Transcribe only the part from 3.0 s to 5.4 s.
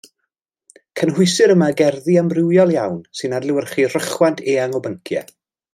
sy'n adlewyrchu rhychwant eang o bynciau.